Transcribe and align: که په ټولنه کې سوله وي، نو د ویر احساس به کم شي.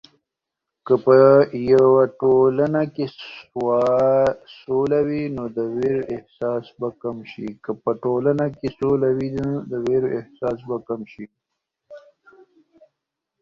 که 0.85 0.93
په 1.05 1.15
ټولنه 2.21 2.81
کې 2.95 3.05
سوله 4.61 4.99
وي، 5.07 5.23
نو 5.35 5.43
د 5.57 5.59
ویر 5.75 5.97
احساس 10.19 10.59
به 10.67 10.77
کم 10.91 10.99
شي. 11.11 11.25